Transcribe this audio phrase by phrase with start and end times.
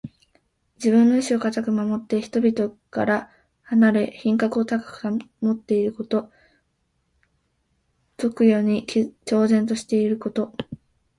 [0.77, 3.29] 自分の意志をかたく守って、人々から
[3.61, 6.31] 離れ品格を高く保っていること。
[8.17, 8.87] 俗世に
[9.25, 10.55] 超然としていること。